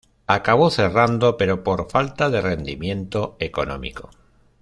Acabó 0.25 0.71
cerrando, 0.71 1.37
pero, 1.37 1.63
por 1.63 1.87
falta 1.91 2.31
de 2.31 2.41
rendimiento 2.41 3.35
económico. 3.37 4.09